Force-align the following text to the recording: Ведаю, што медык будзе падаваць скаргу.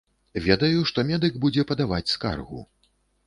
Ведаю, 0.45 0.79
што 0.91 1.03
медык 1.09 1.37
будзе 1.45 1.65
падаваць 1.73 2.09
скаргу. 2.15 2.65